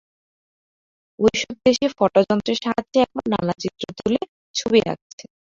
[1.19, 4.21] ঐ-সব দেশে ফটোযন্ত্রের সাহায্যে এখন নানা চিত্র তুলে
[4.55, 5.25] ছবি আঁকছে।